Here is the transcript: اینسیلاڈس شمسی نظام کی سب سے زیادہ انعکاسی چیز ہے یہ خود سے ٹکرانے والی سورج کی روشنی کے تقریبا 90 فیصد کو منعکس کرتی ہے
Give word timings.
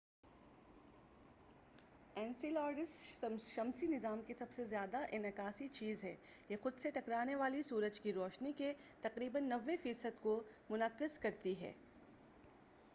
اینسیلاڈس 2.15 2.89
شمسی 3.45 3.87
نظام 3.87 4.21
کی 4.27 4.33
سب 4.33 4.51
سے 4.51 4.63
زیادہ 4.63 4.97
انعکاسی 5.11 5.67
چیز 5.67 6.03
ہے 6.03 6.15
یہ 6.49 6.57
خود 6.61 6.77
سے 6.77 6.91
ٹکرانے 6.91 7.35
والی 7.35 7.63
سورج 7.63 7.99
کی 7.99 8.13
روشنی 8.13 8.51
کے 8.57 8.73
تقریبا 9.01 9.39
90 9.47 9.75
فیصد 9.83 10.21
کو 10.21 10.41
منعکس 10.69 11.17
کرتی 11.19 11.59
ہے 11.61 11.71